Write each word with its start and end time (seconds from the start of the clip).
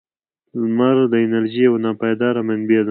•لمر 0.61 0.95
د 1.11 1.13
انرژۍ 1.25 1.61
یو 1.67 1.75
ناپایدار 1.85 2.35
منبع 2.47 2.75
دی. 2.77 2.77